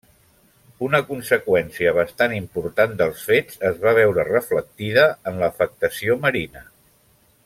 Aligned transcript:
Una 0.85 0.99
conseqüència 1.09 1.91
bastant 1.97 2.33
important 2.39 2.97
dels 3.03 3.21
fets, 3.27 3.61
es 3.71 3.77
va 3.85 3.95
veure 4.01 4.27
reflectida 4.31 5.05
en 5.33 5.39
l'afectació 5.45 6.19
marina. 6.27 6.69